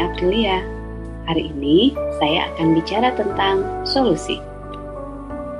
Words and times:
Aprilia. 0.00 0.60
Hari 1.26 1.50
ini 1.56 1.96
saya 2.20 2.52
akan 2.54 2.76
bicara 2.78 3.10
tentang 3.16 3.64
solusi. 3.82 4.38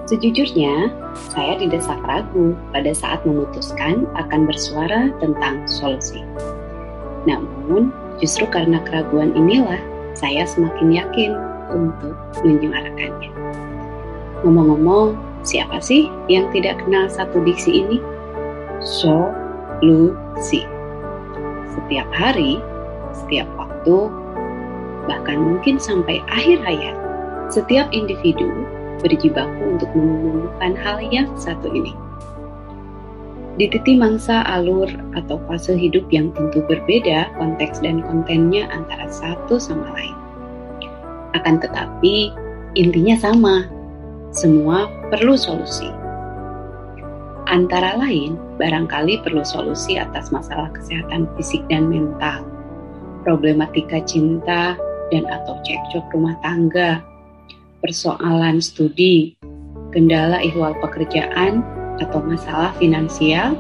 Sejujurnya, 0.07 0.95
saya 1.35 1.59
didesak 1.59 1.99
ragu 2.07 2.55
pada 2.71 2.95
saat 2.95 3.27
memutuskan 3.27 4.07
akan 4.15 4.47
bersuara 4.47 5.11
tentang 5.19 5.67
solusi. 5.67 6.23
Namun, 7.27 7.91
justru 8.23 8.47
karena 8.47 8.79
keraguan 8.87 9.35
inilah 9.35 9.83
saya 10.15 10.47
semakin 10.47 10.95
yakin 10.95 11.35
untuk 11.75 12.15
menyuarakannya. 12.47 13.35
Ngomong-ngomong, 14.47 15.19
siapa 15.43 15.83
sih 15.83 16.07
yang 16.31 16.47
tidak 16.55 16.79
kenal 16.87 17.11
satu 17.11 17.43
diksi 17.43 17.83
ini? 17.83 17.99
Solusi. 18.79 20.63
Setiap 21.75 22.07
hari, 22.15 22.63
setiap 23.11 23.51
waktu, 23.59 24.26
bahkan 25.07 25.39
mungkin 25.39 25.81
sampai 25.81 26.23
akhir 26.29 26.63
hayat, 26.63 26.97
setiap 27.51 27.91
individu 27.95 28.51
berjibaku 29.01 29.79
untuk 29.79 29.91
menemukan 29.95 30.73
hal 30.83 30.99
yang 31.09 31.31
satu 31.39 31.71
ini. 31.71 31.95
Di 33.57 33.73
titik 33.73 33.97
mangsa 33.97 34.45
alur 34.45 34.89
atau 35.17 35.41
fase 35.49 35.73
hidup 35.73 36.05
yang 36.13 36.29
tentu 36.37 36.61
berbeda 36.69 37.33
konteks 37.41 37.81
dan 37.81 38.05
kontennya 38.05 38.69
antara 38.69 39.09
satu 39.09 39.57
sama 39.57 39.89
lain. 39.97 40.17
Akan 41.33 41.57
tetapi, 41.65 42.37
intinya 42.77 43.17
sama, 43.17 43.65
semua 44.29 44.93
perlu 45.09 45.41
solusi. 45.41 45.89
Antara 47.49 47.97
lain, 47.97 48.37
barangkali 48.61 49.25
perlu 49.25 49.41
solusi 49.41 49.97
atas 49.97 50.29
masalah 50.29 50.69
kesehatan 50.77 51.25
fisik 51.41 51.65
dan 51.73 51.89
mental, 51.89 52.45
problematika 53.25 54.05
cinta 54.05 54.77
dan 55.15 55.25
atau 55.29 55.59
cekcok 55.63 56.11
rumah 56.15 56.35
tangga, 56.43 57.03
persoalan 57.81 58.59
studi, 58.59 59.39
kendala 59.95 60.43
ihwal 60.43 60.75
pekerjaan 60.83 61.63
atau 62.03 62.21
masalah 62.25 62.75
finansial, 62.77 63.57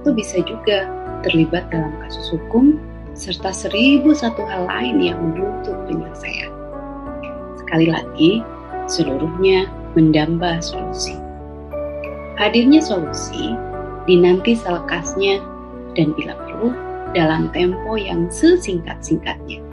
atau 0.00 0.12
bisa 0.16 0.40
juga 0.46 0.88
terlibat 1.26 1.68
dalam 1.68 1.92
kasus 2.00 2.32
hukum 2.32 2.80
serta 3.12 3.52
seribu 3.52 4.16
satu 4.16 4.40
hal 4.48 4.64
lain 4.70 5.02
yang 5.02 5.18
menuntut 5.20 5.76
penyelesaian. 5.84 6.52
Sekali 7.60 7.86
lagi, 7.92 8.40
seluruhnya 8.88 9.68
mendamba 9.92 10.62
solusi. 10.62 11.18
Hadirnya 12.40 12.80
solusi 12.80 13.52
dinanti 14.08 14.56
selekasnya 14.56 15.44
dan 15.92 16.16
bila 16.16 16.32
perlu 16.40 16.72
dalam 17.12 17.52
tempo 17.52 17.98
yang 18.00 18.30
sesingkat-singkatnya. 18.32 19.69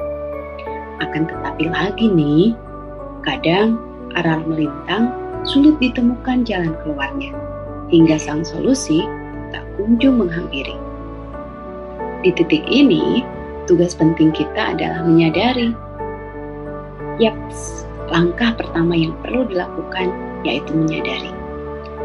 Akan 0.97 1.29
tetapi 1.29 1.69
lagi 1.69 2.09
nih, 2.09 2.57
kadang 3.21 3.77
aral 4.17 4.41
melintang 4.49 5.13
sulit 5.45 5.77
ditemukan 5.77 6.41
jalan 6.47 6.73
keluarnya, 6.81 7.31
hingga 7.93 8.17
sang 8.17 8.41
solusi 8.41 9.05
tak 9.53 9.63
kunjung 9.77 10.17
menghampiri. 10.19 10.73
Di 12.25 12.33
titik 12.33 12.65
ini, 12.65 13.21
tugas 13.69 13.93
penting 13.93 14.33
kita 14.33 14.73
adalah 14.73 15.05
menyadari, 15.05 15.69
yaps, 17.21 17.85
langkah 18.09 18.55
pertama 18.55 18.95
yang 18.97 19.13
perlu 19.21 19.45
dilakukan 19.45 20.09
yaitu 20.45 20.71
menyadari 20.73 21.33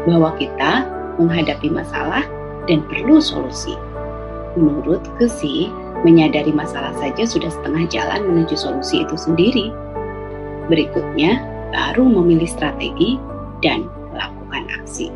bahwa 0.03 0.35
kita 0.35 0.83
menghadapi 1.15 1.69
masalah 1.71 2.25
dan 2.67 2.83
perlu 2.89 3.21
solusi. 3.23 3.77
Menurut 4.53 5.01
Kesi, 5.17 5.71
menyadari 6.03 6.51
masalah 6.51 6.91
saja 6.99 7.23
sudah 7.23 7.49
setengah 7.49 7.87
jalan 7.87 8.21
menuju 8.27 8.55
solusi 8.59 9.03
itu 9.03 9.15
sendiri. 9.15 9.71
Berikutnya, 10.67 11.43
baru 11.71 12.03
memilih 12.03 12.47
strategi 12.47 13.17
dan 13.63 13.87
melakukan 14.11 14.63
aksi. 14.83 15.09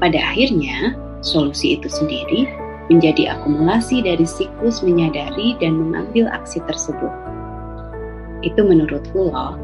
Pada 0.00 0.16
akhirnya, 0.16 0.96
solusi 1.20 1.76
itu 1.76 1.88
sendiri 1.92 2.48
menjadi 2.90 3.38
akumulasi 3.38 4.02
dari 4.02 4.26
siklus 4.26 4.82
menyadari 4.82 5.54
dan 5.62 5.78
mengambil 5.78 6.26
aksi 6.32 6.58
tersebut. 6.66 7.12
Itu 8.40 8.64
menurutku 8.64 9.30
loh. 9.30 9.54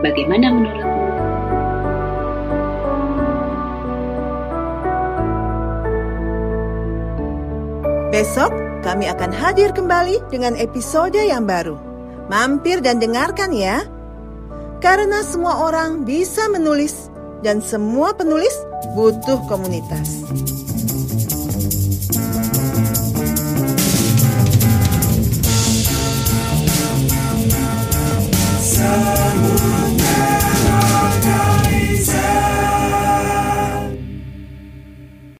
Bagaimana 0.00 0.48
menurutmu? 0.48 1.04
Besok 8.10 8.63
kami 8.84 9.08
akan 9.08 9.32
hadir 9.32 9.72
kembali 9.72 10.28
dengan 10.28 10.52
episode 10.60 11.16
yang 11.16 11.48
baru. 11.48 11.80
Mampir 12.28 12.84
dan 12.84 13.00
dengarkan 13.00 13.56
ya. 13.56 13.80
Karena 14.84 15.24
semua 15.24 15.64
orang 15.64 16.04
bisa 16.04 16.52
menulis 16.52 17.08
dan 17.40 17.64
semua 17.64 18.12
penulis 18.12 18.52
butuh 18.92 19.40
komunitas. 19.48 20.28